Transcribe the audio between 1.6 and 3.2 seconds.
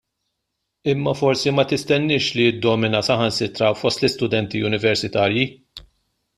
tistenniex li jiddomina